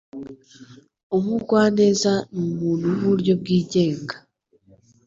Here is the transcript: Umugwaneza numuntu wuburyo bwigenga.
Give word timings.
Umugwaneza 1.17 2.13
numuntu 2.39 2.85
wuburyo 2.91 3.33
bwigenga. 3.41 4.15